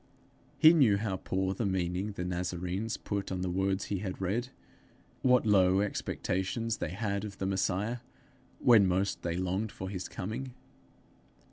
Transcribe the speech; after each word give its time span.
He 0.57 0.73
knew 0.73 0.97
how 0.97 1.17
poor 1.17 1.53
the 1.53 1.67
meaning 1.67 2.13
the 2.13 2.25
Nazarenes 2.25 2.97
put 2.97 3.31
on 3.31 3.41
the 3.41 3.51
words 3.51 3.85
he 3.85 3.99
had 3.99 4.19
read; 4.19 4.49
what 5.21 5.45
low 5.45 5.81
expectations 5.81 6.77
they 6.77 6.89
had 6.89 7.23
of 7.23 7.37
the 7.37 7.45
Messiah 7.45 7.97
when 8.57 8.87
most 8.87 9.21
they 9.21 9.37
longed 9.37 9.71
for 9.71 9.89
his 9.89 10.09
coming. 10.09 10.55